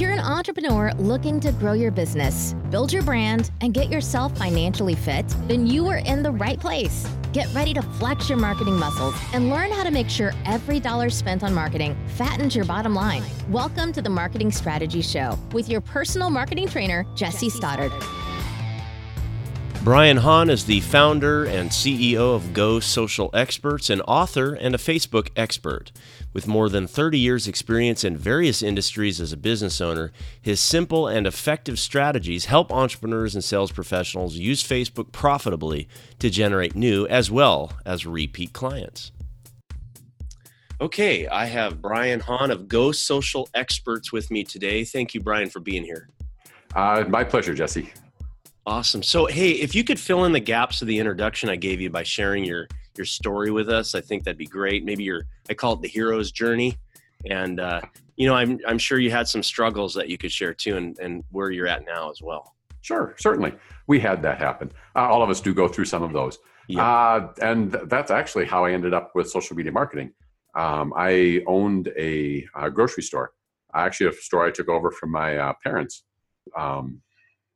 [0.00, 4.34] If you're an entrepreneur looking to grow your business, build your brand, and get yourself
[4.38, 7.06] financially fit, then you are in the right place.
[7.34, 11.10] Get ready to flex your marketing muscles and learn how to make sure every dollar
[11.10, 13.22] spent on marketing fattens your bottom line.
[13.50, 17.92] Welcome to the Marketing Strategy Show with your personal marketing trainer, Jesse Stoddard.
[19.82, 24.78] Brian Hahn is the founder and CEO of Go Social Experts, an author and a
[24.78, 25.90] Facebook expert.
[26.34, 31.08] With more than 30 years' experience in various industries as a business owner, his simple
[31.08, 37.30] and effective strategies help entrepreneurs and sales professionals use Facebook profitably to generate new as
[37.30, 39.12] well as repeat clients.
[40.78, 44.84] Okay, I have Brian Hahn of Go Social Experts with me today.
[44.84, 46.10] Thank you, Brian, for being here.
[46.74, 47.90] Uh, my pleasure, Jesse.
[48.66, 49.02] Awesome.
[49.02, 51.90] So, hey, if you could fill in the gaps of the introduction I gave you
[51.90, 54.84] by sharing your your story with us, I think that'd be great.
[54.84, 56.76] Maybe your I call it the hero's journey,
[57.28, 57.80] and uh,
[58.16, 60.98] you know, I'm I'm sure you had some struggles that you could share too, and
[60.98, 62.54] and where you're at now as well.
[62.82, 63.54] Sure, certainly,
[63.86, 64.70] we had that happen.
[64.94, 66.86] Uh, all of us do go through some of those, yeah.
[66.86, 70.12] uh, and that's actually how I ended up with social media marketing.
[70.54, 73.32] Um, I owned a, a, grocery store,
[73.72, 76.04] I actually a store I took over from my uh, parents.
[76.58, 77.02] Um,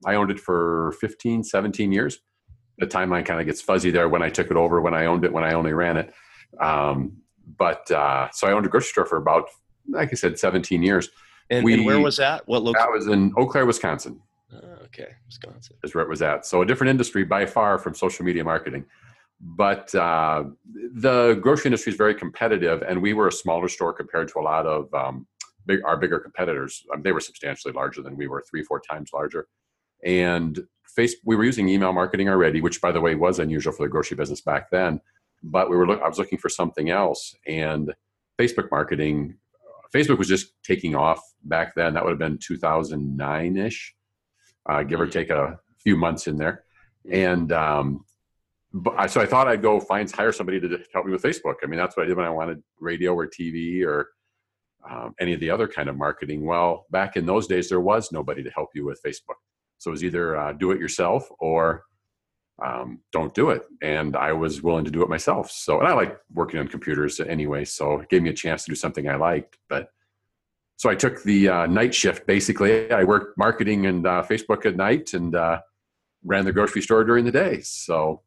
[0.06, 2.18] I owned it for 15, 17 years.
[2.78, 5.24] The timeline kind of gets fuzzy there when I took it over, when I owned
[5.24, 6.12] it, when I only ran it.
[6.60, 7.18] Um,
[7.56, 9.48] but uh, so I owned a grocery store for about,
[9.88, 11.10] like I said, 17 years.
[11.50, 12.48] And, we, and where was that?
[12.48, 12.86] What location?
[12.86, 14.20] That was in Eau Claire, Wisconsin.
[14.52, 16.46] Oh, okay, Wisconsin is where it was at.
[16.46, 18.86] So a different industry by far from social media marketing.
[19.40, 20.44] But uh,
[20.94, 24.42] the grocery industry is very competitive, and we were a smaller store compared to a
[24.42, 25.26] lot of um,
[25.66, 26.84] big, our bigger competitors.
[26.92, 29.48] Um, they were substantially larger than we were, three, four times larger
[30.04, 30.60] and
[30.94, 33.90] face we were using email marketing already which by the way was unusual for the
[33.90, 35.00] grocery business back then.
[35.42, 37.34] But we were look, i was looking for something else.
[37.46, 37.92] And
[38.38, 39.36] facebook marketing
[39.94, 41.94] facebook was just taking off back then.
[41.94, 43.80] That would have been 2009ish
[44.68, 46.64] uh, give or take a few months in there.
[47.10, 48.04] And um,
[48.72, 51.56] but, so i thought i'd go find hire somebody to help me with facebook.
[51.62, 54.08] I mean that's what i did when i wanted radio or tv or
[54.88, 56.44] um, any of the other kind of marketing.
[56.44, 59.40] Well back in those days there was nobody to help you with facebook
[59.84, 61.84] so it was either uh, do it yourself or
[62.64, 63.64] um, don't do it.
[63.82, 65.50] And I was willing to do it myself.
[65.50, 67.66] So, and I like working on computers anyway.
[67.66, 69.58] So it gave me a chance to do something I liked.
[69.68, 69.90] But
[70.76, 72.90] so I took the uh, night shift basically.
[72.90, 75.60] I worked marketing and uh, Facebook at night and uh,
[76.24, 77.60] ran the grocery store during the day.
[77.60, 78.22] So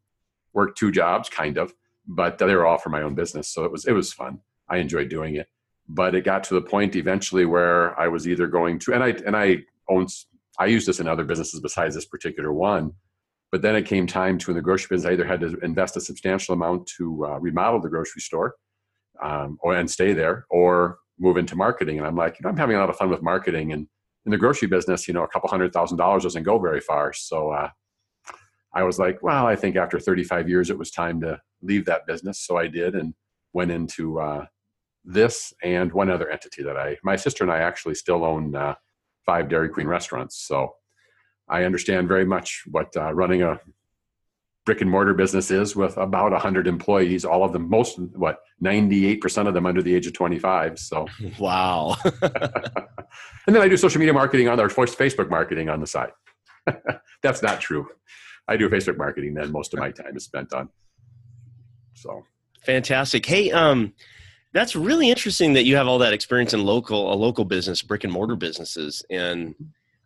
[0.54, 1.74] worked two jobs kind of,
[2.06, 3.48] but they were all for my own business.
[3.48, 4.42] So it was, it was fun.
[4.70, 5.48] I enjoyed doing it.
[5.90, 9.08] But it got to the point eventually where I was either going to, and I,
[9.26, 10.12] and I owned
[10.60, 12.94] I used this in other businesses besides this particular one.
[13.52, 15.96] But then it came time to in the grocery business, I either had to invest
[15.96, 18.56] a substantial amount to uh, remodel the grocery store
[19.22, 21.98] um, or and stay there, or move into marketing.
[21.98, 23.88] And I'm like, you know, I'm having a lot of fun with marketing, and
[24.26, 27.14] in the grocery business, you know, a couple hundred thousand dollars doesn't go very far.
[27.14, 27.70] So uh,
[28.74, 32.06] I was like, well, I think after 35 years, it was time to leave that
[32.06, 32.42] business.
[32.42, 33.14] So I did, and
[33.54, 34.46] went into uh,
[35.06, 38.76] this and one other entity that I, my sister and I actually still own uh,
[39.28, 40.38] five Dairy Queen restaurants.
[40.40, 40.74] So
[41.48, 43.60] I understand very much what uh, running a
[44.66, 49.48] brick and mortar business is with about 100 employees, all of them, most, what, 98%
[49.48, 50.78] of them under the age of 25.
[50.80, 51.08] So,
[51.40, 51.96] wow.
[52.22, 56.12] and then I do social media marketing on our Facebook marketing on the side.
[57.24, 57.88] That's not true.
[58.50, 60.70] I do Facebook marketing, then most of my time is spent on.
[61.94, 62.26] So,
[62.62, 63.26] fantastic.
[63.26, 63.94] Hey, um,
[64.54, 68.04] that's really interesting that you have all that experience in local a local business brick
[68.04, 69.04] and mortar businesses.
[69.10, 69.56] And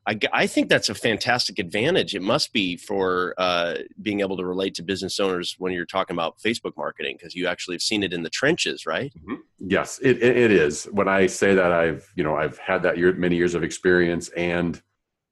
[0.07, 2.15] I, I think that's a fantastic advantage.
[2.15, 6.15] It must be for uh, being able to relate to business owners when you're talking
[6.15, 9.13] about facebook marketing because you actually have seen it in the trenches right?
[9.13, 9.35] Mm-hmm.
[9.59, 10.85] yes it, it, is.
[10.85, 14.29] When i say that i've you know i've had that year many years of experience
[14.29, 14.81] and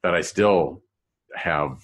[0.03, 0.83] that i still
[1.35, 1.81] have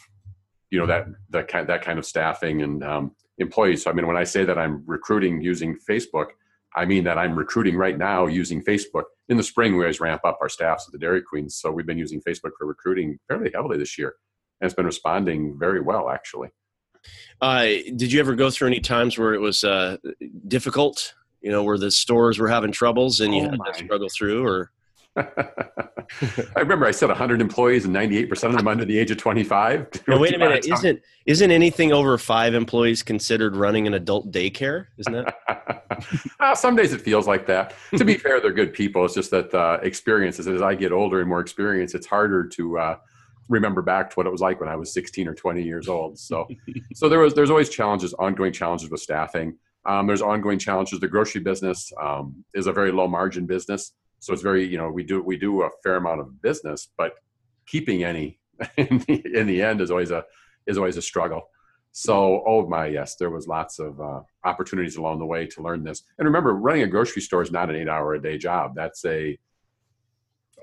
[0.70, 3.84] you know that that kind that kind of staffing and um, employees.
[3.84, 6.28] So i mean when i say that i'm recruiting using facebook
[6.76, 9.04] I mean that I'm recruiting right now using Facebook.
[9.30, 11.56] In the spring, we always ramp up our staffs at the Dairy Queens.
[11.56, 14.16] So we've been using Facebook for recruiting fairly heavily this year.
[14.60, 16.50] And it's been responding very well, actually.
[17.42, 19.98] Uh, did you ever go through any times where it was uh,
[20.48, 21.14] difficult?
[21.42, 23.72] You know, where the stores were having troubles and you oh had my.
[23.72, 24.72] to struggle through, or
[25.18, 29.88] I remember I said 100 employees and 98% of them under the age of 25.
[30.08, 30.68] Now, wait a minute.
[30.68, 34.88] Isn't, isn't anything over five employees considered running an adult daycare?
[34.98, 35.84] Isn't that?
[36.40, 37.74] uh, some days it feels like that.
[37.98, 39.04] to be fair, they're good people.
[39.06, 42.78] It's just that uh, experiences, as I get older and more experience, it's harder to
[42.78, 42.98] uh,
[43.50, 46.20] remember back to what it was like when I was 16 or 20 years old.
[46.20, 46.48] So,
[46.94, 49.58] so there was, there's always challenges, ongoing challenges with staffing.
[49.86, 51.00] Um, there's ongoing challenges.
[51.00, 53.92] The grocery business um, is a very low margin business.
[54.26, 57.14] So it's very you know we do we do a fair amount of business but
[57.68, 58.40] keeping any
[58.78, 60.24] in the, in the end is always a
[60.66, 61.50] is always a struggle.
[61.92, 65.84] So oh my yes there was lots of uh, opportunities along the way to learn
[65.84, 66.02] this.
[66.18, 68.74] And remember running a grocery store is not an eight hour a day job.
[68.76, 69.38] That's a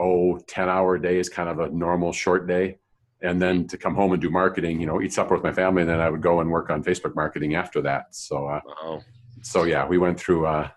[0.00, 2.78] oh 10 hour day is kind of a normal short day.
[3.22, 5.82] And then to come home and do marketing you know eat supper with my family
[5.82, 8.14] and then i would go and work on facebook marketing after that.
[8.14, 9.02] So uh, wow.
[9.42, 10.68] so yeah we went through uh,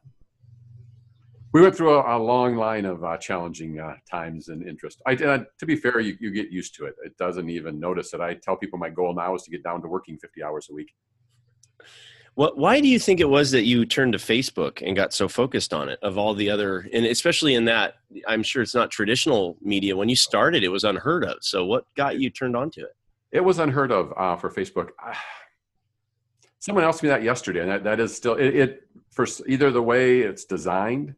[1.56, 5.02] we went through a, a long line of uh, challenging uh, times and interest.
[5.06, 6.96] I, uh, to be fair, you, you get used to it.
[7.06, 8.20] It doesn't even notice it.
[8.20, 10.74] I tell people my goal now is to get down to working 50 hours a
[10.74, 10.94] week.
[12.34, 15.30] What, why do you think it was that you turned to Facebook and got so
[15.30, 17.94] focused on it of all the other, and especially in that,
[18.28, 19.96] I'm sure it's not traditional media.
[19.96, 21.38] When you started, it was unheard of.
[21.40, 22.98] So what got you turned on to it?
[23.32, 24.90] It was unheard of uh, for Facebook.
[26.60, 28.82] Someone asked me that yesterday, and that, that is still it, it.
[29.12, 31.16] For either the way it's designed,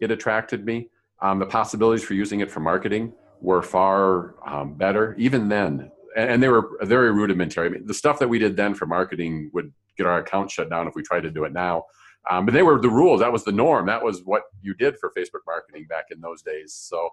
[0.00, 0.88] it attracted me.
[1.20, 6.30] Um, the possibilities for using it for marketing were far um, better even then, and,
[6.30, 7.66] and, they were very rudimentary.
[7.66, 10.70] I mean, the stuff that we did then for marketing would get our account shut
[10.70, 11.84] down if we tried to do it now.
[12.30, 13.20] Um, but they were the rules.
[13.20, 13.86] That was the norm.
[13.86, 16.74] That was what you did for Facebook marketing back in those days.
[16.74, 17.08] So,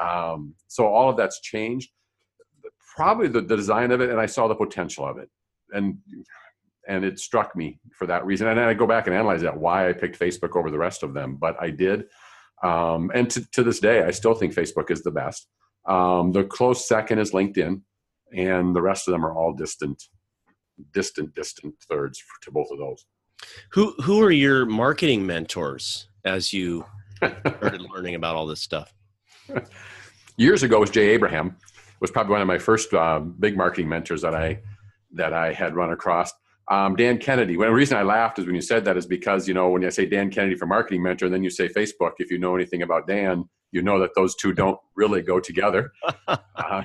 [0.00, 1.90] um, so all of that's changed.
[2.94, 5.30] Probably the, the design of it, and I saw the potential of it,
[5.72, 5.98] and
[6.90, 8.48] and it struck me for that reason.
[8.48, 11.14] And I go back and analyze that why I picked Facebook over the rest of
[11.14, 12.04] them, but I did.
[12.62, 15.46] Um, and to, to, this day, I still think Facebook is the best.
[15.86, 17.80] Um, the close second is LinkedIn,
[18.36, 20.02] and the rest of them are all distant,
[20.92, 23.06] distant, distant thirds to both of those.
[23.70, 26.84] Who who are your marketing mentors as you
[27.16, 28.92] started learning about all this stuff?
[30.36, 31.56] Years ago, was Jay Abraham
[32.00, 34.60] was probably one of my first uh, big marketing mentors that I
[35.12, 36.32] that I had run across.
[36.70, 37.56] Um, Dan Kennedy.
[37.56, 39.84] Well, the reason I laughed is when you said that is because you know when
[39.84, 42.12] I say Dan Kennedy for marketing mentor, and then you say Facebook.
[42.18, 45.92] If you know anything about Dan, you know that those two don't really go together.
[46.28, 46.82] uh,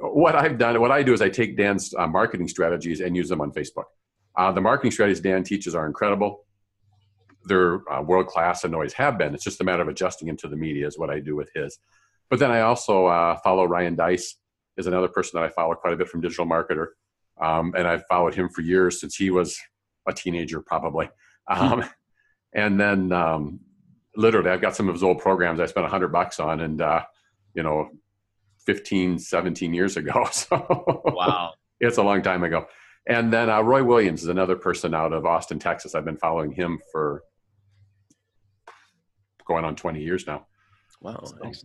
[0.00, 3.28] what I've done, what I do is I take Dan's uh, marketing strategies and use
[3.28, 3.84] them on Facebook.
[4.36, 6.44] Uh, the marketing strategies Dan teaches are incredible.
[7.44, 9.34] They're uh, world class and always have been.
[9.34, 11.50] It's just a matter of adjusting them to the media is what I do with
[11.54, 11.78] his.
[12.28, 14.36] But then I also uh, follow Ryan Deiss
[14.76, 16.88] is another person that I follow quite a bit from Digital Marketer.
[17.40, 19.58] Um, and I've followed him for years since he was
[20.06, 21.08] a teenager, probably.
[21.48, 21.84] Um,
[22.54, 23.60] and then um,
[24.16, 26.80] literally, I've got some of his old programs I spent a hundred bucks on, and
[26.80, 27.02] uh,
[27.54, 27.90] you know,
[28.66, 30.28] 15, 17 years ago.
[30.32, 32.66] So wow, it's a long time ago.
[33.06, 35.94] And then uh, Roy Williams is another person out of Austin, Texas.
[35.94, 37.22] I've been following him for
[39.46, 40.46] going on 20 years now.
[41.00, 41.62] Wow, so.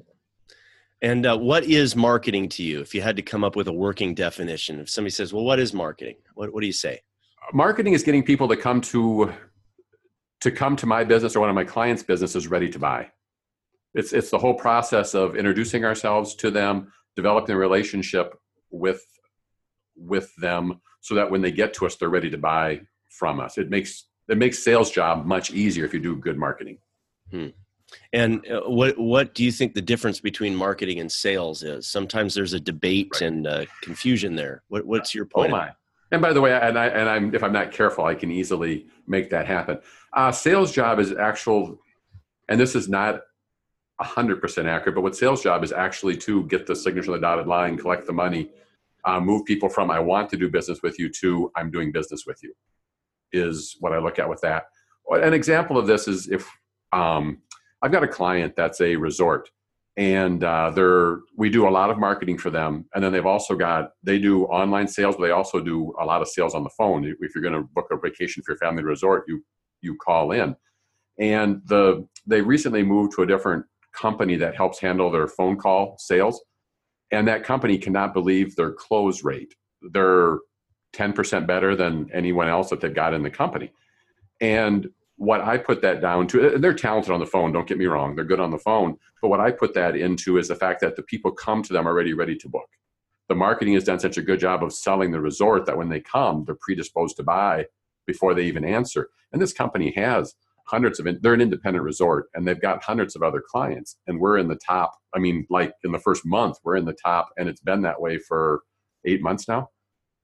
[1.03, 2.79] And uh, what is marketing to you?
[2.79, 5.59] If you had to come up with a working definition, if somebody says, "Well, what
[5.59, 7.01] is marketing?" What, what do you say?
[7.53, 9.33] Marketing is getting people to come to
[10.39, 13.11] to come to my business or one of my clients' businesses ready to buy.
[13.93, 18.39] It's it's the whole process of introducing ourselves to them, developing a relationship
[18.71, 19.05] with
[19.97, 22.79] with them, so that when they get to us, they're ready to buy
[23.09, 23.57] from us.
[23.57, 26.77] It makes it makes sales job much easier if you do good marketing.
[27.29, 27.49] Hmm.
[28.11, 31.87] And uh, what what do you think the difference between marketing and sales is?
[31.87, 33.23] Sometimes there's a debate right.
[33.23, 34.63] and uh, confusion there.
[34.67, 35.51] What, what's your point?
[35.51, 35.71] Oh my!
[36.11, 38.87] And by the way, and I and I'm if I'm not careful, I can easily
[39.07, 39.79] make that happen.
[40.13, 41.79] Uh, sales job is actual,
[42.49, 43.21] and this is not
[43.99, 47.21] hundred percent accurate, but what sales job is actually to get the signature on the
[47.21, 48.49] dotted line, collect the money,
[49.05, 52.25] uh, move people from I want to do business with you to I'm doing business
[52.25, 52.53] with you,
[53.31, 54.65] is what I look at with that.
[55.09, 56.49] An example of this is if
[56.91, 57.41] um,
[57.83, 59.49] I've got a client that's a resort,
[59.97, 63.55] and uh, they're we do a lot of marketing for them, and then they've also
[63.55, 66.69] got they do online sales, but they also do a lot of sales on the
[66.77, 67.03] phone.
[67.03, 69.43] If you're going to book a vacation for your family resort, you
[69.81, 70.55] you call in,
[71.19, 75.97] and the they recently moved to a different company that helps handle their phone call
[75.99, 76.41] sales,
[77.11, 79.53] and that company cannot believe their close rate.
[79.91, 80.39] They're
[80.93, 83.71] 10% better than anyone else that they've got in the company.
[84.39, 84.87] And
[85.23, 88.15] what I put that down to, they're talented on the phone, don't get me wrong,
[88.15, 88.97] they're good on the phone.
[89.21, 91.87] But what I put that into is the fact that the people come to them
[91.87, 92.69] already ready to book.
[93.29, 96.01] The marketing has done such a good job of selling the resort that when they
[96.01, 97.67] come, they're predisposed to buy
[98.05, 99.09] before they even answer.
[99.31, 100.35] And this company has
[100.67, 103.97] hundreds of, they're an independent resort and they've got hundreds of other clients.
[104.07, 106.97] And we're in the top, I mean, like in the first month, we're in the
[107.01, 108.63] top, and it's been that way for
[109.05, 109.69] eight months now.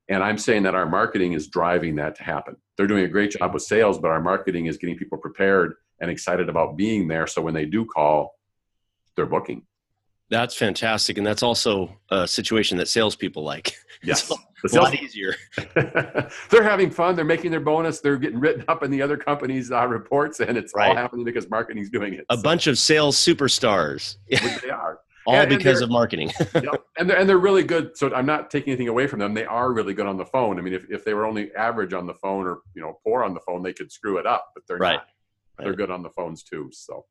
[0.10, 2.58] And I'm saying that our marketing is driving that to happen.
[2.75, 6.10] They're doing a great job with sales, but our marketing is getting people prepared and
[6.10, 7.28] excited about being there.
[7.28, 8.36] So when they do call,
[9.16, 9.63] they're booking.
[10.30, 11.18] That's fantastic.
[11.18, 13.74] And that's also a situation that salespeople like.
[14.01, 14.32] Yes.
[14.63, 15.36] it's a lot easier.
[15.75, 17.18] they're having fun.
[17.18, 18.00] They're making their bonus.
[18.00, 20.92] They're getting written up in the other companies' uh, reports, and it's right.
[20.92, 22.25] all happening because marketing's doing it.
[22.30, 22.42] A so.
[22.42, 24.16] bunch of sales superstars.
[24.62, 25.00] they are.
[25.29, 26.31] All and, because and of marketing.
[26.55, 26.83] yep.
[26.98, 27.98] And they're, and they're really good.
[27.98, 29.33] So I'm not taking anything away from them.
[29.33, 30.59] They are really good on the phone.
[30.59, 33.24] I mean, if, if they were only average on the phone or, you know, poor
[33.24, 34.95] on the phone, they could screw it up, but they're right.
[34.95, 35.07] not.
[35.59, 36.69] They're good on the phones too.
[36.71, 37.05] So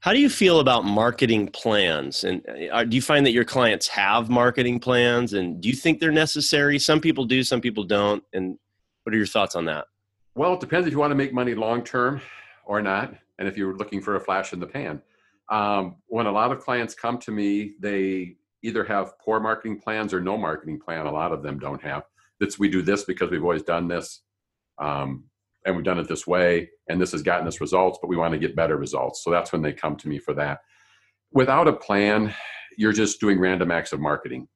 [0.00, 2.24] how do you feel about marketing plans?
[2.24, 5.32] And uh, do you find that your clients have marketing plans?
[5.32, 6.78] And do you think they're necessary?
[6.78, 8.22] Some people do, some people don't.
[8.32, 8.58] And
[9.04, 9.86] what are your thoughts on that?
[10.34, 12.20] Well, it depends if you want to make money long term
[12.64, 15.02] or not, and if you're looking for a flash in the pan.
[15.52, 20.14] Um, when a lot of clients come to me, they either have poor marketing plans
[20.14, 21.06] or no marketing plan.
[21.06, 22.04] A lot of them don't have.
[22.40, 24.22] That's we do this because we've always done this.
[24.78, 25.24] Um,
[25.64, 28.32] and we've done it this way and this has gotten us results but we want
[28.32, 30.60] to get better results so that's when they come to me for that
[31.32, 32.34] without a plan
[32.76, 34.48] you're just doing random acts of marketing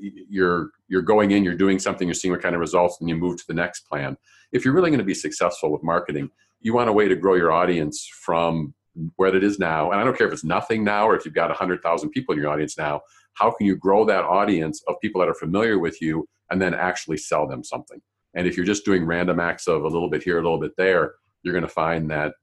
[0.00, 3.16] you're you're going in you're doing something you're seeing what kind of results and you
[3.16, 4.16] move to the next plan
[4.52, 6.30] if you're really going to be successful with marketing
[6.60, 8.74] you want a way to grow your audience from
[9.16, 11.34] where it is now and i don't care if it's nothing now or if you've
[11.34, 13.00] got 100000 people in your audience now
[13.34, 16.74] how can you grow that audience of people that are familiar with you and then
[16.74, 18.00] actually sell them something
[18.34, 20.76] and if you're just doing random acts of a little bit here, a little bit
[20.76, 22.34] there, you're going to find that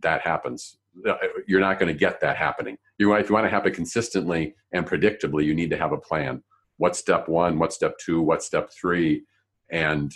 [0.00, 0.78] that happens.
[1.06, 1.16] Uh,
[1.46, 2.78] you're not going to get that happening.
[2.98, 5.98] You want if you want to happen consistently and predictably, you need to have a
[5.98, 6.42] plan.
[6.76, 7.58] What's step one?
[7.58, 8.22] What's step two?
[8.22, 9.24] What's step three?
[9.70, 10.12] And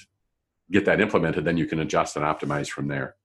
[0.71, 1.45] get that implemented.
[1.45, 3.17] Then you can adjust and optimize from there.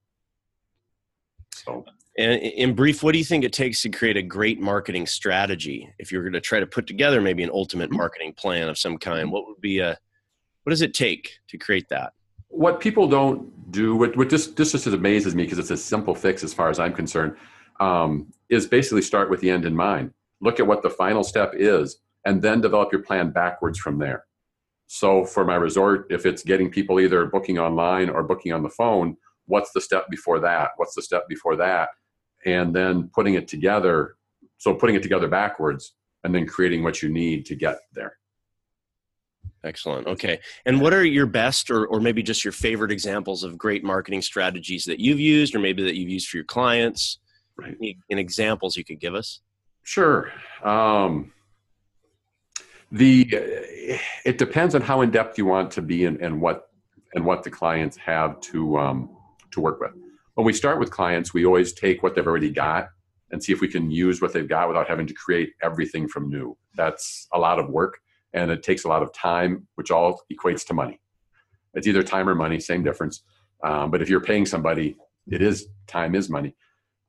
[1.54, 1.86] So.
[2.18, 5.94] And in brief, what do you think it takes to create a great marketing strategy?
[6.00, 7.98] If you're going to try to put together maybe an ultimate mm-hmm.
[7.98, 9.98] marketing plan of some kind, what would be a
[10.64, 12.12] what does it take to create that?
[12.50, 16.14] What people don't do, what, what just, this just amazes me because it's a simple
[16.14, 17.38] fix as far as I'm concerned,
[17.80, 20.12] um, is basically start with the end in mind.
[20.42, 24.26] Look at what the final step is and then develop your plan backwards from there.
[24.88, 28.70] So for my resort, if it's getting people either booking online or booking on the
[28.70, 30.72] phone, what's the step before that?
[30.76, 31.92] What's the step before that?
[32.48, 34.16] And then putting it together.
[34.58, 38.18] So putting it together backwards and then creating what you need to get there.
[39.64, 40.08] Excellent.
[40.08, 40.40] Okay.
[40.66, 44.22] And what are your best or, or maybe just your favorite examples of great marketing
[44.22, 47.20] strategies that you've used or maybe that you've used for your clients?
[47.58, 47.76] Right.
[47.80, 49.42] Any, any examples you could give us?
[49.84, 50.32] Sure.
[50.64, 51.34] Um,
[52.92, 53.28] the
[54.26, 56.70] it depends on how in depth you want to be and, and what
[57.14, 59.10] and what the clients have to um,
[59.52, 59.92] to work with.
[60.38, 62.90] When we start with clients, we always take what they've already got
[63.32, 66.30] and see if we can use what they've got without having to create everything from
[66.30, 66.56] new.
[66.76, 67.98] That's a lot of work
[68.34, 71.02] and it takes a lot of time, which all equates to money.
[71.74, 73.24] It's either time or money, same difference.
[73.64, 74.96] Um, but if you're paying somebody,
[75.28, 76.56] it is time is money.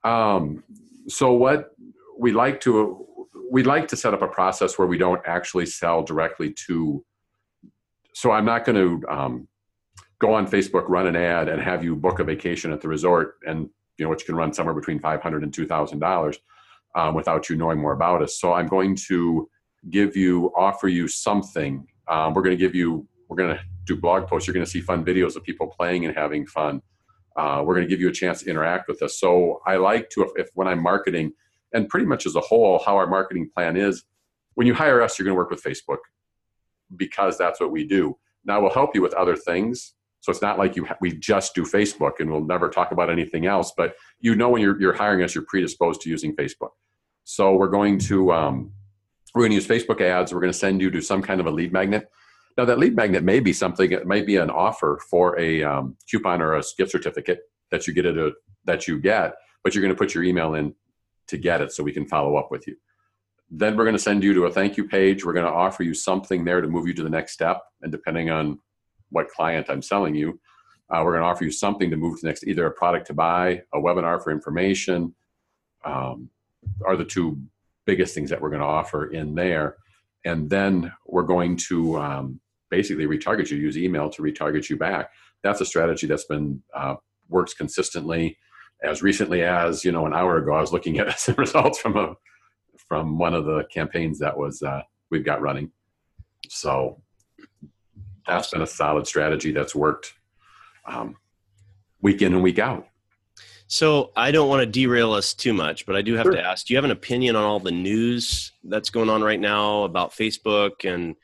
[0.05, 0.65] Um,
[1.07, 1.73] so what
[2.19, 3.05] we like to
[3.53, 7.05] we like to set up a process where we don't actually sell directly to.
[8.15, 9.49] So I'm not going to um,
[10.21, 13.37] go on Facebook, run an ad, and have you book a vacation at the resort,
[13.47, 16.39] and you know which can run somewhere between five hundred and two thousand dollars
[16.95, 18.41] um, without you knowing more about us.
[18.41, 19.49] So I'm going to
[19.91, 21.87] give you, offer you something.
[22.09, 24.47] Um, we're going to give you, we're going to do blog posts.
[24.47, 26.83] You're going to see fun videos of people playing and having fun.
[27.37, 29.21] Uh, we're going to give you a chance to interact with us.
[29.21, 31.33] So I like to, if, if when I'm marketing,
[31.73, 34.05] and pretty much as a whole, how our marketing plan is,
[34.55, 35.99] when you hire us, you're going to work with Facebook
[36.97, 38.17] because that's what we do.
[38.45, 39.95] Now we'll help you with other things.
[40.21, 43.47] So it's not like you we just do Facebook and we'll never talk about anything
[43.47, 43.73] else.
[43.77, 46.71] But you know when you're, you're hiring us, you're predisposed to using Facebook.
[47.25, 48.73] So we're going to um,
[49.35, 50.33] we're going to use Facebook ads.
[50.33, 52.09] We're going to send you to some kind of a lead magnet.
[52.57, 55.97] Now, that lead magnet may be something, it might be an offer for a um,
[56.11, 57.39] coupon or a gift certificate
[57.71, 58.33] that you get at a,
[58.65, 60.75] that you get, but you're going to put your email in
[61.29, 62.75] to get it so we can follow up with you.
[63.49, 65.25] Then we're going to send you to a thank you page.
[65.25, 67.63] We're going to offer you something there to move you to the next step.
[67.81, 68.59] And depending on
[69.11, 70.39] what client I'm selling you,
[70.91, 73.15] uh, we're going to offer you something to move to next, either a product to
[73.15, 75.15] buy, a webinar for information,
[75.85, 76.31] um,
[76.87, 77.39] are the two
[77.85, 79.77] biggest things that we're going to offer in there.
[80.25, 85.11] And then we're going to um, basically retarget you, use email to retarget you back.
[85.43, 86.97] That's a strategy that's been uh,
[87.29, 88.39] works consistently.
[88.83, 91.97] As recently as you know, an hour ago, I was looking at some results from
[91.97, 92.15] a
[92.89, 95.71] from one of the campaigns that was uh, we've got running.
[96.49, 97.03] So
[98.29, 100.15] that's been a solid strategy that's worked
[100.85, 101.17] um,
[102.01, 102.87] week in and week out.
[103.67, 106.33] So I don't want to derail us too much, but I do have sure.
[106.33, 109.39] to ask: Do you have an opinion on all the news that's going on right
[109.39, 111.15] now about Facebook and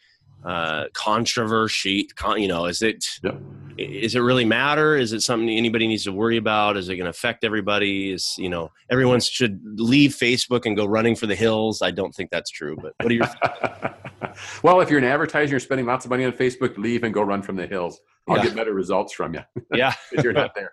[0.44, 2.06] uh, controversy?
[2.16, 3.40] Con, you know, is it yep.
[3.78, 4.94] is it really matter?
[4.94, 6.76] Is it something anybody needs to worry about?
[6.76, 8.12] Is it going to affect everybody?
[8.12, 11.80] Is you know everyone should leave Facebook and go running for the hills?
[11.80, 12.76] I don't think that's true.
[12.76, 13.26] But what are your
[14.62, 17.22] well, if you're an advertiser, you're spending lots of money on Facebook, leave and go
[17.22, 18.00] run from the hills.
[18.28, 18.44] I'll Yeah.
[18.44, 19.40] get better results from you
[19.74, 19.94] Yeah.
[20.12, 20.72] if you're not there.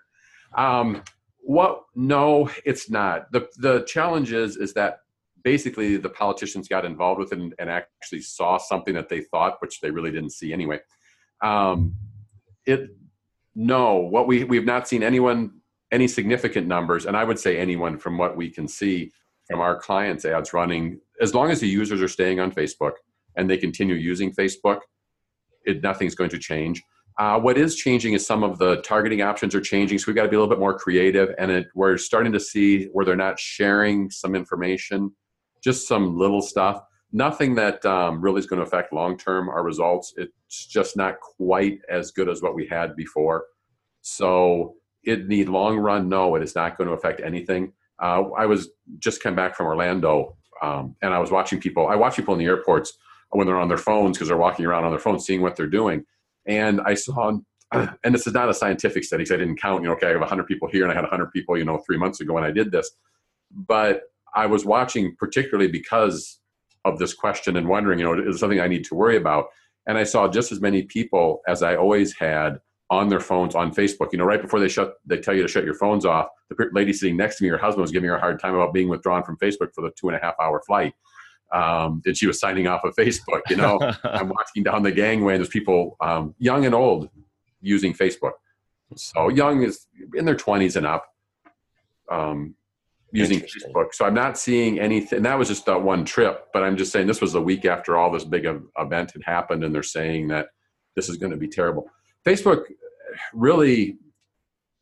[0.55, 1.03] Um,
[1.39, 1.83] what?
[1.95, 3.31] No, it's not.
[3.31, 4.99] the The challenge is is that
[5.43, 9.57] basically the politicians got involved with it and, and actually saw something that they thought,
[9.59, 10.79] which they really didn't see anyway.
[11.43, 11.95] Um,
[12.65, 12.89] it
[13.55, 15.51] no, what we we've not seen anyone
[15.91, 19.11] any significant numbers, and I would say anyone from what we can see
[19.49, 22.93] from our clients' ads running, as long as the users are staying on Facebook
[23.35, 24.79] and they continue using Facebook,
[25.65, 26.81] it nothing's going to change.
[27.17, 30.23] Uh, what is changing is some of the targeting options are changing, so we've got
[30.23, 31.35] to be a little bit more creative.
[31.37, 35.11] And it, we're starting to see where they're not sharing some information,
[35.63, 36.81] just some little stuff.
[37.11, 40.13] Nothing that um, really is going to affect long term our results.
[40.15, 43.45] It's just not quite as good as what we had before.
[44.01, 47.73] So, in the long run, no, it is not going to affect anything.
[48.01, 48.69] Uh, I was
[48.99, 51.87] just come back from Orlando, um, and I was watching people.
[51.87, 52.97] I watch people in the airports
[53.31, 55.67] when they're on their phones because they're walking around on their phones, seeing what they're
[55.67, 56.05] doing.
[56.45, 57.37] And I saw,
[57.71, 59.83] and this is not a scientific study because I didn't count.
[59.83, 61.79] You know, okay, I have 100 people here, and I had 100 people, you know,
[61.85, 62.91] three months ago when I did this.
[63.51, 66.39] But I was watching particularly because
[66.85, 69.47] of this question and wondering, you know, is something I need to worry about?
[69.87, 72.59] And I saw just as many people as I always had
[72.89, 74.11] on their phones on Facebook.
[74.11, 76.27] You know, right before they shut, they tell you to shut your phones off.
[76.49, 78.73] The lady sitting next to me, her husband was giving her a hard time about
[78.73, 80.93] being withdrawn from Facebook for the two and a half hour flight.
[81.53, 83.41] Um, and she was signing off of Facebook.
[83.49, 87.09] You know, I'm walking down the gangway, and there's people, um, young and old,
[87.61, 88.33] using Facebook.
[88.95, 91.07] So young is in their 20s and up,
[92.09, 92.55] um,
[93.13, 93.93] using Facebook.
[93.93, 95.21] So I'm not seeing anything.
[95.23, 96.47] That was just that one trip.
[96.53, 99.63] But I'm just saying this was a week after all this big event had happened,
[99.63, 100.47] and they're saying that
[100.95, 101.89] this is going to be terrible.
[102.25, 102.63] Facebook
[103.33, 103.97] really,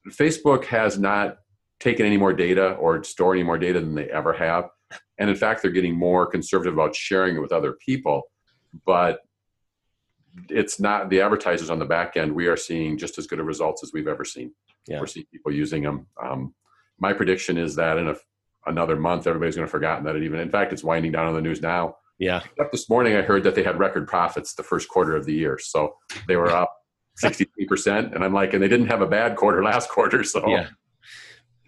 [0.09, 1.37] Facebook has not
[1.79, 4.69] taken any more data or stored any more data than they ever have.
[5.19, 8.23] And in fact, they're getting more conservative about sharing it with other people.
[8.85, 9.19] But
[10.49, 12.33] it's not the advertisers on the back end.
[12.33, 14.53] We are seeing just as good of results as we've ever seen.
[14.87, 14.99] Yeah.
[14.99, 16.07] We're seeing people using them.
[16.23, 16.53] Um,
[16.99, 18.15] my prediction is that in a,
[18.65, 20.39] another month, everybody's going to forgotten that it even.
[20.39, 21.95] In fact, it's winding down on the news now.
[22.17, 22.41] Yeah.
[22.43, 25.33] Except this morning, I heard that they had record profits the first quarter of the
[25.33, 25.95] year, so
[26.27, 26.73] they were up
[27.15, 28.13] sixty-three percent.
[28.13, 30.67] And I'm like, and they didn't have a bad quarter last quarter, so Yeah.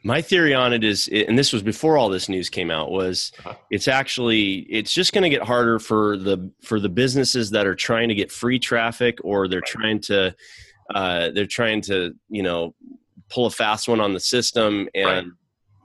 [0.04, 3.32] My theory on it is, and this was before all this news came out, was
[3.46, 3.54] Uh-huh.
[3.70, 7.76] it's actually it's just going to get harder for the for the businesses that are
[7.76, 10.36] trying to get free traffic or they're trying to
[10.96, 12.74] uh, they're trying to you know
[13.30, 15.26] pull a fast one on the system and Right.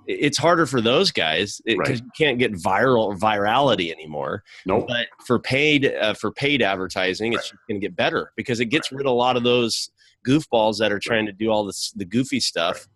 [0.08, 2.02] it's harder for those guys because Right.
[2.02, 4.86] you can't get viral virality anymore nope.
[4.88, 8.90] but for paid uh, for paid advertising it's going to get better because it gets
[8.90, 9.90] rid of a lot of those
[10.26, 12.88] goofballs that are trying to do all this the goofy stuff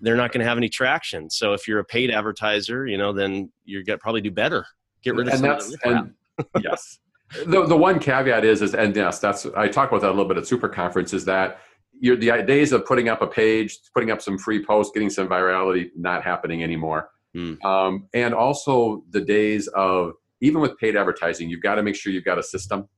[0.00, 1.30] they're not going to have any traction.
[1.30, 4.66] So if you're a paid advertiser you know then you're going to probably do better.
[5.02, 6.04] Get rid of and some of that's riffraff.
[6.04, 6.98] and yes.
[7.46, 10.28] The, the one caveat is is and yes that's i talk about that a little
[10.28, 11.58] bit at super conference is that
[11.98, 15.28] you're, the days of putting up a page putting up some free posts getting some
[15.28, 17.10] virality not happening anymore.
[17.34, 17.54] Hmm.
[17.64, 22.12] um, and also the days of even with paid advertising you've got to make sure
[22.12, 22.88] you've got a system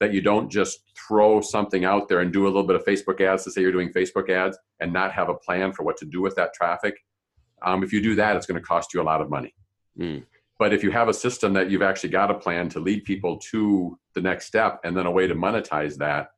[0.00, 3.20] that you don't just throw something out there and do a little bit of facebook
[3.20, 6.04] ads to say you're doing facebook ads and not have a plan for what to
[6.04, 6.94] do with that traffic
[7.62, 9.54] um, if you do that it's going to cost you a lot of money
[9.96, 10.18] Hmm.
[10.58, 13.38] but if you have a system that you've actually got a plan to lead people
[13.50, 16.30] to the next step and then a way to monetize that,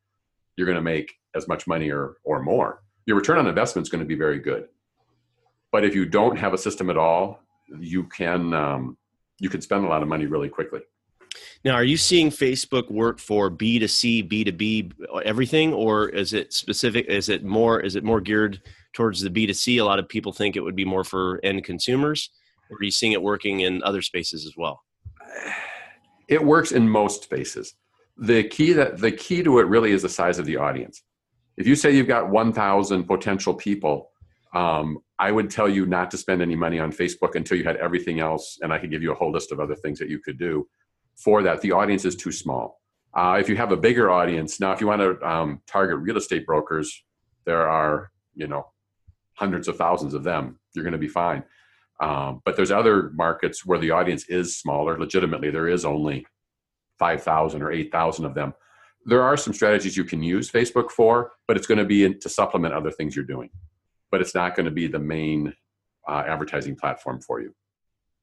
[0.56, 2.82] you're going to make as much money or, or more.
[3.06, 4.68] Your return on investment is going to be very good.
[5.70, 7.40] But if you don't have a system at all,
[7.78, 8.98] you can um,
[9.38, 10.80] you can spend a lot of money really quickly.
[11.64, 14.92] Now are you seeing facebook work for b2c b2b
[15.24, 18.60] everything or is it specific is it more is it more geared
[18.92, 22.30] towards the b2c a lot of people think it would be more for end consumers
[22.70, 24.82] or are you seeing it working in other spaces as well
[26.28, 27.74] It works in most spaces.
[28.16, 31.02] The key that the key to it really is the size of the audience.
[31.56, 34.10] If you say you've got 1,000 potential people,
[34.54, 37.76] um, I would tell you not to spend any money on Facebook until you had
[37.76, 40.18] everything else, and I could give you a whole list of other things that you
[40.20, 40.66] could do.
[41.22, 42.80] For that, the audience is too small.
[43.14, 46.16] Uh, if you have a bigger audience, now if you want to um, target real
[46.16, 47.04] estate brokers,
[47.44, 48.66] there are you know
[49.34, 50.58] hundreds of thousands of them.
[50.74, 51.44] You're going to be fine.
[52.00, 54.98] Um, but there's other markets where the audience is smaller.
[54.98, 56.26] Legitimately, there is only
[56.98, 58.54] 5,000 or 8,000 of them.
[59.04, 62.18] There are some strategies you can use Facebook for, but it's going to be in,
[62.20, 63.50] to supplement other things you're doing.
[64.10, 65.54] But it's not going to be the main
[66.08, 67.54] uh, advertising platform for you,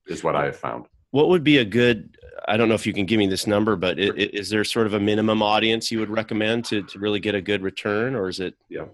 [0.08, 0.88] is what I have found.
[1.12, 2.18] What would be a good?
[2.48, 4.94] I don't know if you can give me this number, but is there sort of
[4.94, 8.40] a minimum audience you would recommend to, to really get a good return, or is
[8.40, 8.56] it?
[8.70, 8.86] Yeah.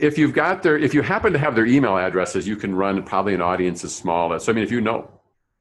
[0.00, 3.02] If you've got their, if you happen to have their email addresses, you can run
[3.02, 4.44] probably an audience as small as.
[4.44, 5.10] So I mean, if you know,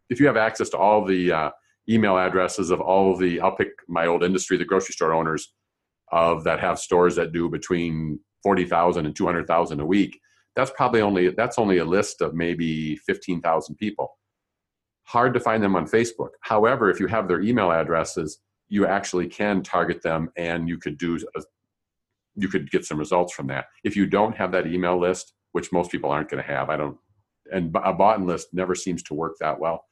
[0.09, 1.49] if you have access to all the uh,
[1.89, 5.53] email addresses of all of the, I'll pick my old industry, the grocery store owners
[6.11, 10.19] of that have stores that do between 40,000 and 200,000 a week.
[10.55, 14.17] That's probably only, that's only a list of maybe 15,000 people.
[15.05, 16.29] Hard to find them on Facebook.
[16.41, 18.39] However, if you have their email addresses,
[18.69, 21.41] you actually can target them and you could do a,
[22.35, 23.65] you could get some results from that.
[23.83, 26.77] If you don't have that email list, which most people aren't going to have, I
[26.77, 26.97] don't,
[27.51, 29.85] and a bought list never seems to work that well.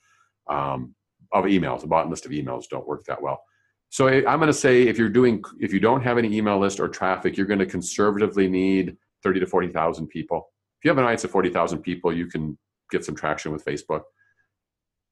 [0.48, 0.96] Um,
[1.32, 3.42] of emails, a bought list of emails don't work that well.
[3.90, 6.80] So I'm going to say if you're doing, if you don't have any email list
[6.80, 10.50] or traffic, you're going to conservatively need 30 to 40,000 people.
[10.80, 12.58] If you have an audience of 40,000 people, you can
[12.92, 14.02] get some traction with Facebook.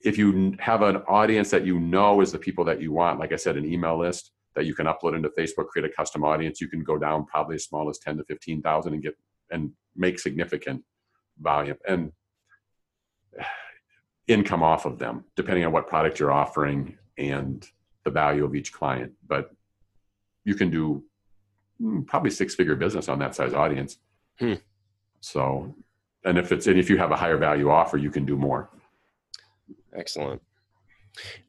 [0.03, 3.31] If you have an audience that you know is the people that you want, like
[3.31, 6.59] I said, an email list that you can upload into Facebook, create a custom audience,
[6.59, 9.15] you can go down probably as small as 10 to 15,000 and get
[9.51, 10.83] and make significant
[11.39, 12.11] volume and
[14.27, 17.67] income off of them, depending on what product you're offering and
[18.03, 19.11] the value of each client.
[19.27, 19.51] But
[20.43, 21.03] you can do
[21.79, 23.97] hmm, probably six figure business on that size audience.
[24.39, 24.55] Hmm.
[25.19, 25.75] So,
[26.25, 28.69] and if it's, and if you have a higher value offer, you can do more.
[29.95, 30.41] Excellent.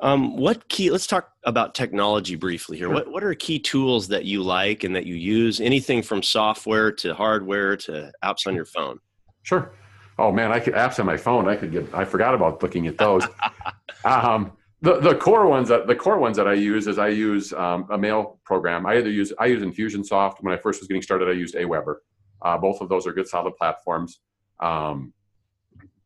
[0.01, 2.89] Um, what key, let's talk about technology briefly here.
[2.89, 2.95] Sure.
[2.95, 5.61] What, what are key tools that you like and that you use?
[5.61, 8.99] Anything from software to hardware to apps on your phone?
[9.43, 9.73] Sure.
[10.19, 11.49] Oh man, I could apps on my phone.
[11.49, 13.25] I could get, I forgot about looking at those.
[14.05, 14.53] um,
[14.83, 17.87] the, the core ones that the core ones that I use is I use um,
[17.91, 18.85] a mail program.
[18.85, 20.35] I either use I use Infusionsoft.
[20.41, 21.97] When I first was getting started, I used Aweber.
[22.43, 24.21] Uh, both of those are good, solid platforms.
[24.61, 25.13] Um,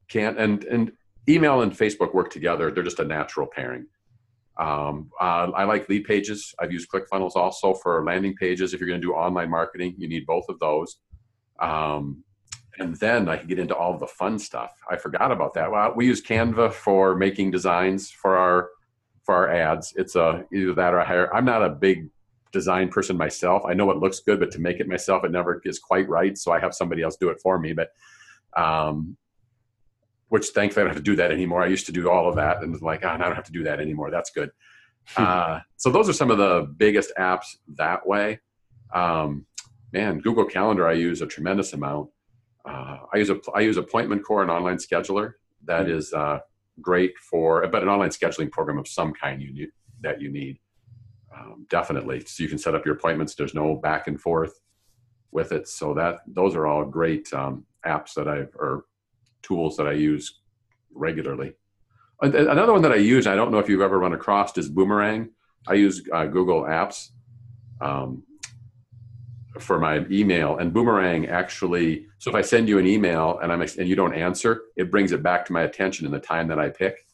[0.09, 0.93] can and and
[1.29, 2.71] email and Facebook work together.
[2.71, 3.87] They're just a natural pairing.
[4.59, 6.55] Um, uh, I like Leadpages.
[6.59, 8.73] I've used ClickFunnels also for landing pages.
[8.73, 10.97] If you're going to do online marketing, you need both of those.
[11.61, 12.25] Um,
[12.79, 14.73] and then I could get into all the fun stuff.
[14.91, 15.71] I forgot about that.
[15.71, 18.71] Well, we use Canva for making designs for our
[19.25, 19.93] for our ads.
[19.97, 21.35] It's a either that or I hire.
[21.35, 22.09] I'm not a big
[22.53, 23.63] design person myself.
[23.67, 26.37] I know it looks good, but to make it myself, it never is quite right.
[26.39, 27.73] So I have somebody else do it for me.
[27.73, 27.91] But
[28.57, 29.17] um,
[30.29, 31.63] which thankfully I don't have to do that anymore.
[31.63, 33.65] I used to do all of that, and like, oh, I don't have to do
[33.65, 34.11] that anymore.
[34.11, 34.51] That's good.
[35.17, 38.41] uh, so those are some of the biggest apps that way.
[38.93, 39.47] Um,
[39.93, 42.11] man, Google Calendar I use a tremendous amount
[42.67, 45.35] uh, I use a I use Appointment Core, an online scheduler
[45.65, 45.99] that mm-hmm.
[45.99, 46.41] is uh,
[46.81, 49.69] great for, but an online scheduling program of some kind you need
[50.01, 50.59] that you need
[51.35, 52.21] um, definitely.
[52.27, 53.35] So you can set up your appointments.
[53.35, 54.61] There's no back and forth
[55.31, 55.69] with it.
[55.69, 58.85] So that those are all great um, apps that I've or
[59.47, 60.41] tools that I use
[60.95, 61.53] regularly.
[62.23, 65.31] Another one that I use, I don't know if you've ever run across, is Boomerang.
[65.69, 67.11] I use uh, Google Apps.
[67.81, 68.23] Um,
[69.61, 73.61] for my email and boomerang actually so if i send you an email and i'm
[73.63, 76.59] and you don't answer it brings it back to my attention in the time that
[76.59, 77.07] i pick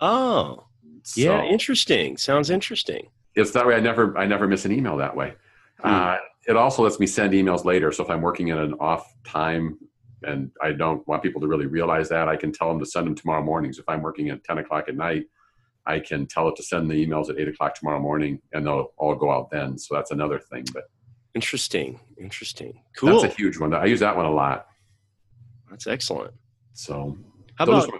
[0.00, 0.64] oh
[1.02, 4.96] so yeah interesting sounds interesting it's that way i never i never miss an email
[4.96, 5.34] that way
[5.80, 5.88] hmm.
[5.88, 9.14] uh, it also lets me send emails later so if i'm working in an off
[9.24, 9.78] time
[10.22, 13.06] and i don't want people to really realize that i can tell them to send
[13.06, 15.24] them tomorrow mornings if i'm working at 10 o'clock at night
[15.86, 18.92] i can tell it to send the emails at 8 o'clock tomorrow morning and they'll
[18.96, 20.84] all go out then so that's another thing but
[21.34, 22.00] Interesting.
[22.18, 22.82] Interesting.
[22.96, 23.20] Cool.
[23.20, 23.72] That's a huge one.
[23.72, 24.66] I use that one a lot.
[25.70, 26.34] That's excellent.
[26.72, 27.16] So
[27.56, 27.90] how about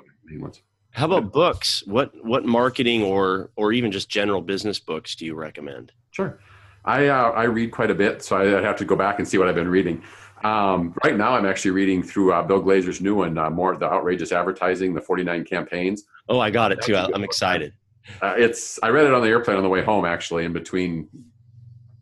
[0.93, 1.85] how about books?
[1.87, 5.93] What what marketing or or even just general business books do you recommend?
[6.11, 6.41] Sure.
[6.85, 9.39] I uh, I read quite a bit, so I have to go back and see
[9.39, 10.03] what I've been reading.
[10.43, 13.81] Um, right now, I'm actually reading through uh, Bill Glazer's new one, uh, more of
[13.81, 16.05] the outrageous advertising, the 49 campaigns.
[16.29, 16.97] Oh, I got it That's too.
[16.97, 17.75] I'm excited.
[18.23, 21.09] Uh, it's I read it on the airplane on the way home, actually, in between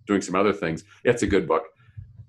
[0.07, 0.85] doing some other things.
[1.05, 1.65] It's a good book.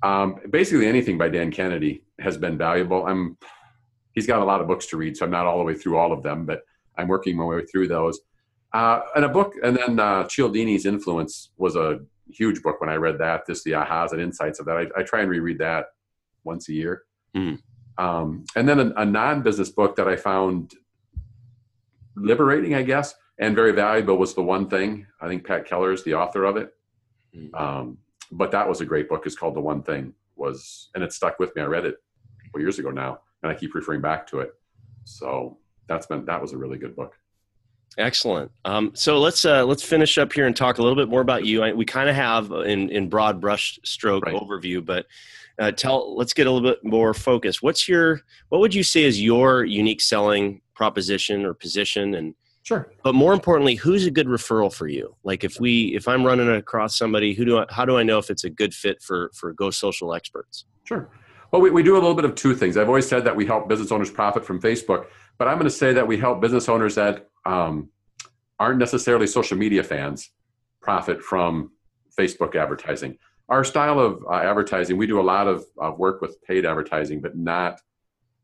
[0.02, 3.06] Um, basically, anything by Dan Kennedy has been valuable.
[3.06, 3.38] I'm
[4.14, 5.98] he's got a lot of books to read, so I'm not all the way through
[5.98, 6.62] all of them, but
[6.98, 8.20] I'm working my way through those.
[8.74, 12.00] Uh, and a book, and then uh, Cialdini's Influence was a
[12.32, 13.46] huge book when I read that.
[13.46, 14.78] Just the ahas and insights of that.
[14.78, 15.86] I, I try and reread that
[16.44, 17.04] once a year.
[17.36, 17.60] Mm.
[17.98, 20.74] Um, and then a, a non-business book that I found
[22.16, 25.06] liberating, I guess, and very valuable was the one thing.
[25.22, 26.74] I think Pat Keller is the author of it.
[27.36, 27.56] Mm-hmm.
[27.56, 27.98] Um,
[28.32, 29.26] but that was a great book.
[29.26, 30.14] It's called The One Thing.
[30.36, 31.62] Was and it stuck with me.
[31.62, 31.98] I read it
[32.52, 34.54] four years ago now, and I keep referring back to it.
[35.04, 37.16] So that's been that was a really good book.
[38.00, 38.50] Excellent.
[38.64, 41.46] Um, so let's uh, let's finish up here and talk a little bit more about
[41.46, 41.62] you.
[41.62, 44.36] I, we kind of have in in broad brush stroke right.
[44.36, 45.06] overview, but
[45.60, 47.62] uh, tell let's get a little bit more focused.
[47.62, 52.34] What's your what would you say is your unique selling proposition or position, and
[52.64, 52.92] Sure.
[53.04, 55.16] But more importantly, who's a good referral for you?
[55.24, 58.18] Like if we if I'm running across somebody, who do I, how do I know
[58.18, 60.66] if it's a good fit for for Go Social experts?
[60.84, 61.10] Sure.
[61.52, 62.78] Well, we, we do a little bit of two things.
[62.78, 65.08] I've always said that we help business owners profit from Facebook,
[65.40, 67.90] but I'm going to say that we help business owners that um,
[68.60, 70.30] aren't necessarily social media fans
[70.82, 71.72] profit from
[72.18, 73.18] Facebook advertising.
[73.48, 75.66] Our style of uh, advertising, we do a lot of,
[75.98, 77.80] work with paid advertising, but not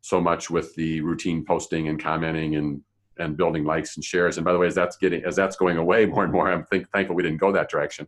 [0.02, 2.82] so much with the routine posting and commenting and
[3.18, 4.38] and building likes and shares.
[4.38, 6.66] And by the way, as that's getting as that's going away more and more, I'm
[6.66, 8.08] think, thankful we didn't go that direction.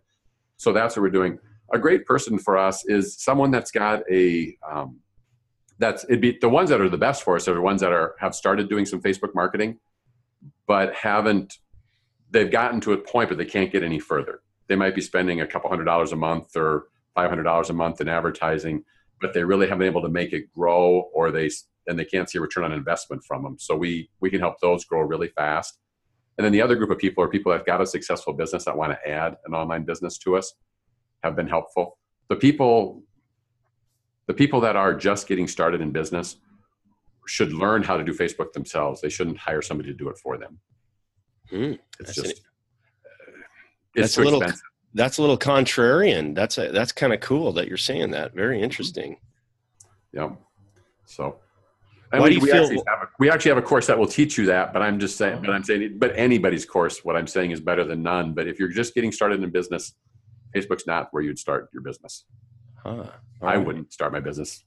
[0.57, 1.39] So that's what we're doing.
[1.73, 4.99] A great person for us is someone that's got a um,
[5.79, 7.91] that's it'd be the ones that are the best for us are the ones that
[7.91, 9.79] are have started doing some Facebook marketing,
[10.67, 11.57] but haven't
[12.31, 14.41] they've gotten to a point but they can't get any further.
[14.67, 17.73] They might be spending a couple hundred dollars a month or five hundred dollars a
[17.73, 18.83] month in advertising,
[19.21, 21.49] but they really haven't been able to make it grow or they
[21.87, 23.57] and they can't see a return on investment from them.
[23.59, 25.79] So we we can help those grow really fast.
[26.37, 28.65] And then the other group of people are people that have got a successful business
[28.65, 30.53] that want to add an online business to us,
[31.23, 31.97] have been helpful.
[32.29, 33.03] The people
[34.27, 36.37] the people that are just getting started in business
[37.25, 39.01] should learn how to do Facebook themselves.
[39.01, 40.59] They shouldn't hire somebody to do it for them.
[41.49, 42.31] Hmm, It's that's just an-
[43.95, 44.61] it's that's a little expensive.
[44.93, 46.35] that's a little contrarian.
[46.35, 48.33] That's a, that's kind of cool that you're saying that.
[48.35, 49.17] Very interesting.
[50.13, 50.31] Yeah.
[51.05, 51.39] So.
[52.09, 53.87] Why And we, do you we feel- actually have a, we actually have a course
[53.87, 57.03] that will teach you that, but I'm just saying, but I'm saying, but anybody's course,
[57.03, 58.33] what I'm saying is better than none.
[58.33, 59.93] But if you're just getting started in business,
[60.55, 62.23] Facebook's not where you'd start your business.
[62.83, 63.05] Huh.
[63.41, 64.63] All I wouldn't start my business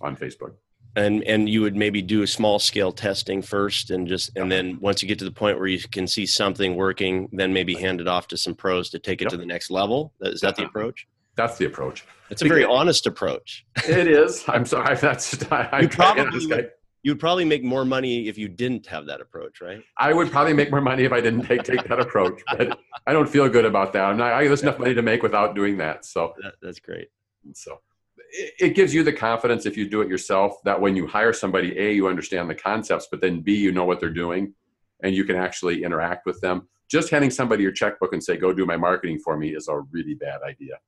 [0.00, 0.54] on Facebook.
[0.96, 4.78] and and you would maybe do a small scale testing first and just and then
[4.80, 8.00] once you get to the point where you can see something working then maybe hand
[8.00, 9.30] it off to some pros to take it Yep.
[9.32, 12.04] to the next level is that the approach That's the approach.
[12.30, 14.44] it's a very honest approach It is.
[14.48, 14.96] I'm sorry.
[15.06, 16.70] That's I, I You try to- probably would-
[17.02, 20.30] you would probably make more money if you didn't have that approach right I would
[20.30, 23.48] probably make more money if I didn't take take that approach, but I don't feel
[23.48, 24.04] good about that.
[24.04, 24.32] I'm not.
[24.32, 26.04] I, there's enough money to make without doing that.
[26.04, 27.08] So that, that's great
[27.54, 27.80] So
[28.16, 31.32] it, it gives you the confidence if you do it yourself that when you hire
[31.32, 34.54] somebody, A, you understand the concepts, but then B, you know what they're doing
[35.02, 36.68] and you can actually interact with them.
[36.88, 39.80] Just handing somebody your checkbook and say, go do my marketing for me is a
[39.92, 40.78] really bad idea.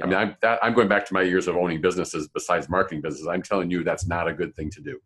[0.00, 3.00] I mean, I'm, that, I'm going back to my years of owning businesses besides marketing
[3.00, 3.26] businesses.
[3.26, 5.00] I'm telling you, that's not a good thing to do.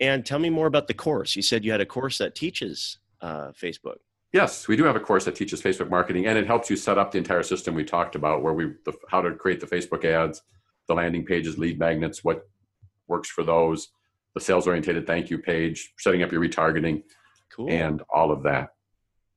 [0.00, 2.98] and tell me more about the course you said you had a course that teaches
[3.20, 3.96] uh, facebook
[4.32, 6.96] Yes, we do have a course that teaches Facebook marketing, and it helps you set
[6.96, 10.04] up the entire system we talked about, where we the, how to create the Facebook
[10.04, 10.42] ads,
[10.88, 12.48] the landing pages, lead magnets, what
[13.08, 13.88] works for those,
[14.34, 17.02] the sales oriented thank you page, setting up your retargeting,
[17.50, 18.70] cool and all of that.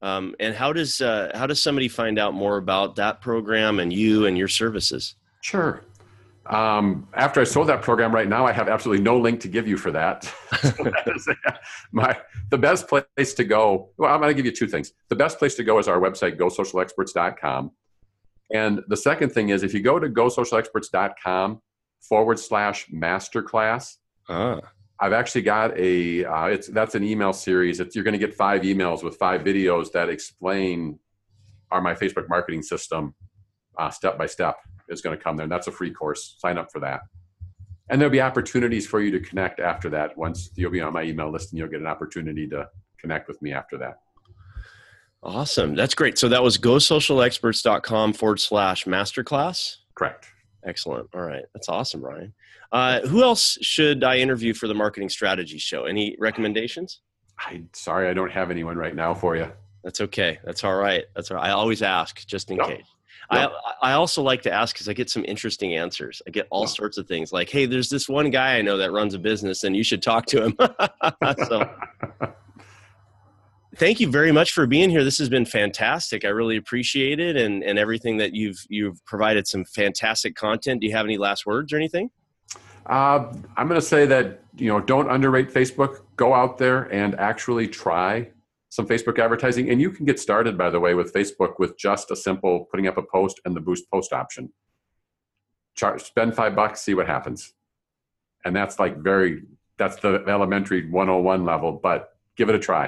[0.01, 3.91] um, and how does uh, how does somebody find out more about that program and
[3.91, 5.81] you and your services Sure.
[6.47, 9.67] Um, after I sold that program, right now I have absolutely no link to give
[9.67, 10.23] you for that.
[10.61, 11.27] So that is,
[11.91, 12.17] my
[12.49, 13.89] the best place to go.
[13.97, 14.93] Well, I'm going to give you two things.
[15.09, 17.71] The best place to go is our website, GoSocialExperts.com,
[18.53, 21.61] and the second thing is if you go to GoSocialExperts.com
[22.01, 23.95] forward slash masterclass.
[24.29, 24.59] ah
[24.97, 27.79] I've actually got a uh, it's that's an email series.
[27.79, 30.99] It's, you're going to get five emails with five videos that explain
[31.71, 33.13] our my Facebook marketing system
[33.77, 34.55] uh, step by step
[34.89, 35.43] is going to come there.
[35.45, 36.35] And that's a free course.
[36.39, 37.01] Sign up for that.
[37.89, 40.17] And there'll be opportunities for you to connect after that.
[40.17, 42.67] Once you'll be on my email list and you'll get an opportunity to
[42.99, 43.99] connect with me after that.
[45.21, 45.75] Awesome.
[45.75, 46.17] That's great.
[46.17, 49.77] So that was gosocialexperts.com forward slash masterclass.
[49.95, 50.27] Correct.
[50.65, 51.09] Excellent.
[51.13, 51.43] All right.
[51.53, 52.33] That's awesome, Ryan.
[52.71, 55.85] Uh, who else should I interview for the marketing strategy show?
[55.85, 57.01] Any recommendations?
[57.39, 59.51] I sorry I don't have anyone right now for you.
[59.83, 60.39] That's okay.
[60.43, 61.05] That's all right.
[61.15, 61.47] That's all right.
[61.47, 62.67] I always ask just in Yep.
[62.67, 62.85] case.
[63.31, 63.51] Yep.
[63.81, 66.21] I, I also like to ask because I get some interesting answers.
[66.27, 66.69] I get all Yep.
[66.69, 69.63] sorts of things like, hey, there's this one guy I know that runs a business
[69.63, 70.57] and you should talk to him.
[71.47, 71.69] so
[73.75, 75.03] thank you very much for being here.
[75.03, 76.25] This has been fantastic.
[76.25, 80.81] I really appreciate it and, and everything that you've you've provided some fantastic content.
[80.81, 82.09] Do you have any last words or anything?
[82.85, 86.01] Uh, I'm going to say that you know don't underrate Facebook.
[86.15, 88.29] Go out there and actually try
[88.75, 92.11] some Facebook advertising, and you can get started by the way with Facebook with just
[92.11, 94.51] a simple putting up a post and the boost post option.
[95.75, 97.53] Char- spend five bucks, see what happens,
[98.43, 99.43] and that's like very
[99.77, 102.85] that's the elementary 101 level, but give it a try,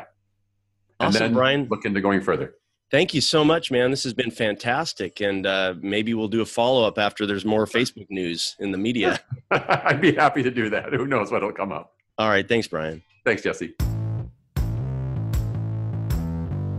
[0.99, 1.67] and Awesome, then Brian.
[1.69, 2.55] look into going further.
[2.91, 3.89] Thank you so much, man.
[3.89, 5.19] This has been fantastic.
[5.19, 8.77] And uh, maybe we'll do a follow up after there's more Facebook news in the
[8.77, 9.19] media.
[9.51, 10.93] I'd be happy to do that.
[10.93, 11.91] Who knows what'll come up?
[12.17, 12.47] All right.
[12.47, 13.03] Thanks, Brian.
[13.25, 13.75] Thanks, Jesse.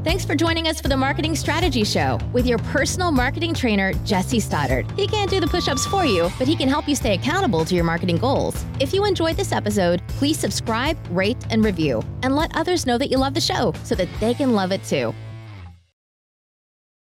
[0.09, 4.41] Thanks for joining us for the Marketing Strategy Show with your personal marketing trainer, Jesse
[4.41, 4.91] Stoddard.
[4.93, 7.63] He can't do the push ups for you, but he can help you stay accountable
[7.67, 8.65] to your marketing goals.
[8.81, 13.11] If you enjoyed this episode, please subscribe, rate, and review, and let others know that
[13.11, 15.13] you love the show so that they can love it too.